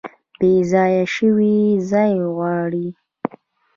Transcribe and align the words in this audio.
بیځایه 0.39 1.03
شوي 1.15 1.59
ځای 1.91 2.13
غواړي 2.33 2.87